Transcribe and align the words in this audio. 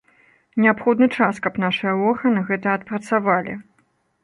Неабходны 0.63 1.07
час, 1.17 1.41
каб 1.43 1.59
нашыя 1.65 1.93
органы 2.13 2.43
гэта 2.49 2.67
адпрацавалі. 2.79 3.53